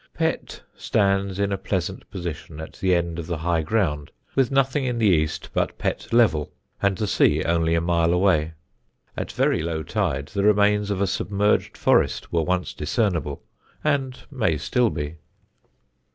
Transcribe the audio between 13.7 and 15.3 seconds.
and may still be.